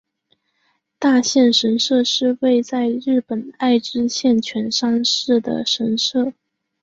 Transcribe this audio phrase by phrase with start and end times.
[0.97, 6.33] 大县神社是位在日本爱知县犬山市的神社。